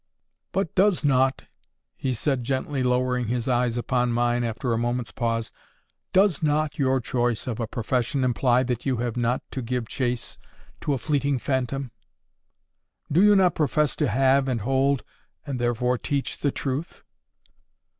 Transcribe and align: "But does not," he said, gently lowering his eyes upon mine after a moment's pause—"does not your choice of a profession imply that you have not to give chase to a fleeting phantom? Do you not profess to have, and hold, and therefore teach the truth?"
"But 0.51 0.73
does 0.73 1.03
not," 1.03 1.43
he 1.95 2.15
said, 2.15 2.43
gently 2.43 2.81
lowering 2.81 3.27
his 3.27 3.47
eyes 3.47 3.77
upon 3.77 4.11
mine 4.11 4.43
after 4.43 4.73
a 4.73 4.77
moment's 4.79 5.11
pause—"does 5.11 6.41
not 6.41 6.79
your 6.79 6.99
choice 6.99 7.45
of 7.45 7.59
a 7.59 7.67
profession 7.67 8.23
imply 8.23 8.63
that 8.63 8.83
you 8.83 8.97
have 8.97 9.15
not 9.15 9.43
to 9.51 9.61
give 9.61 9.87
chase 9.87 10.39
to 10.79 10.93
a 10.93 10.97
fleeting 10.97 11.37
phantom? 11.37 11.91
Do 13.11 13.21
you 13.21 13.35
not 13.35 13.53
profess 13.53 13.95
to 13.97 14.07
have, 14.07 14.47
and 14.47 14.61
hold, 14.61 15.03
and 15.45 15.59
therefore 15.59 15.99
teach 15.99 16.39
the 16.39 16.49
truth?" 16.49 17.03